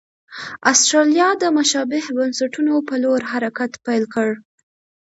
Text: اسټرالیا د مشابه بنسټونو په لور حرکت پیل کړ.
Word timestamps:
اسټرالیا 0.71 1.29
د 1.41 1.43
مشابه 1.57 1.99
بنسټونو 2.17 2.73
په 2.87 2.95
لور 3.03 3.19
حرکت 3.31 3.71
پیل 3.85 4.03
کړ. 4.13 4.29